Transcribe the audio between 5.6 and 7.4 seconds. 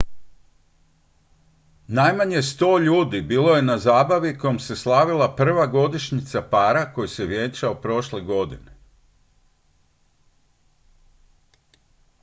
godišnjica para koji se